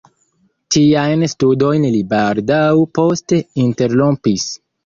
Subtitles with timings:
[0.75, 2.65] Tiajn studojn li baldaŭ
[2.99, 4.49] poste interrompis.